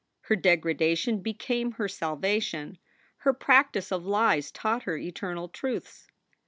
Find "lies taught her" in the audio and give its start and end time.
4.03-4.97